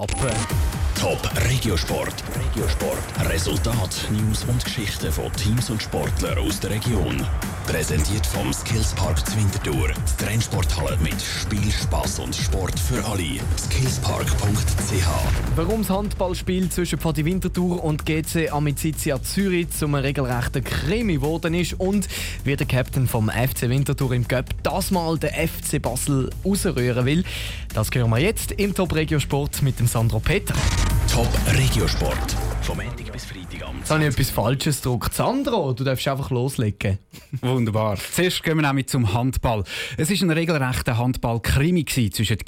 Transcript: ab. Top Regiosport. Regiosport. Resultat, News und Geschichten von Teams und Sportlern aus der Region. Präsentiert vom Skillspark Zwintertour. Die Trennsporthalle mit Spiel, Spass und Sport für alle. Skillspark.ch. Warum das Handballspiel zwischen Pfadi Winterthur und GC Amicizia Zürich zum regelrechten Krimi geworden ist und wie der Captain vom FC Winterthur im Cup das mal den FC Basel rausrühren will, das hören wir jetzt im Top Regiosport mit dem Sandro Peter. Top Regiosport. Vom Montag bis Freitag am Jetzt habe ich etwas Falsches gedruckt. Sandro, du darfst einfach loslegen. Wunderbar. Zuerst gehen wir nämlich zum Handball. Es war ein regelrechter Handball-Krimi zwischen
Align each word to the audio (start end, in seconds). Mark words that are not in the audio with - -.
ab. 0.00 0.10
Top 0.98 1.20
Regiosport. 1.48 2.14
Regiosport. 2.34 3.30
Resultat, 3.30 4.08
News 4.10 4.44
und 4.44 4.64
Geschichten 4.64 5.12
von 5.12 5.32
Teams 5.32 5.70
und 5.70 5.82
Sportlern 5.82 6.38
aus 6.38 6.60
der 6.60 6.70
Region. 6.70 7.26
Präsentiert 7.66 8.26
vom 8.26 8.52
Skillspark 8.52 9.26
Zwintertour. 9.26 9.88
Die 9.88 10.24
Trennsporthalle 10.24 10.96
mit 10.98 11.20
Spiel, 11.20 11.70
Spass 11.70 12.18
und 12.18 12.34
Sport 12.34 12.78
für 12.78 13.04
alle. 13.04 13.40
Skillspark.ch. 13.58 14.79
Warum 15.54 15.82
das 15.82 15.90
Handballspiel 15.90 16.68
zwischen 16.68 16.98
Pfadi 16.98 17.24
Winterthur 17.24 17.84
und 17.84 18.04
GC 18.04 18.50
Amicizia 18.50 19.22
Zürich 19.22 19.70
zum 19.70 19.94
regelrechten 19.94 20.64
Krimi 20.64 21.14
geworden 21.14 21.54
ist 21.54 21.74
und 21.74 22.08
wie 22.42 22.56
der 22.56 22.66
Captain 22.66 23.06
vom 23.06 23.30
FC 23.30 23.68
Winterthur 23.68 24.12
im 24.12 24.26
Cup 24.26 24.46
das 24.64 24.90
mal 24.90 25.16
den 25.16 25.30
FC 25.30 25.80
Basel 25.80 26.30
rausrühren 26.44 27.06
will, 27.06 27.22
das 27.72 27.90
hören 27.94 28.10
wir 28.10 28.18
jetzt 28.18 28.50
im 28.52 28.74
Top 28.74 28.92
Regiosport 28.92 29.62
mit 29.62 29.78
dem 29.78 29.86
Sandro 29.86 30.18
Peter. 30.18 30.54
Top 31.12 31.28
Regiosport. 31.56 32.36
Vom 32.62 32.76
Montag 32.76 33.10
bis 33.12 33.24
Freitag 33.24 33.68
am 33.68 33.78
Jetzt 33.78 33.90
habe 33.90 34.02
ich 34.02 34.10
etwas 34.10 34.30
Falsches 34.30 34.76
gedruckt. 34.82 35.14
Sandro, 35.14 35.72
du 35.72 35.82
darfst 35.82 36.06
einfach 36.06 36.30
loslegen. 36.30 36.98
Wunderbar. 37.40 37.96
Zuerst 37.96 38.42
gehen 38.42 38.58
wir 38.58 38.66
nämlich 38.66 38.88
zum 38.88 39.12
Handball. 39.14 39.64
Es 39.96 40.10
war 40.10 40.16
ein 40.28 40.30
regelrechter 40.30 40.98
Handball-Krimi 40.98 41.84
zwischen 41.84 42.38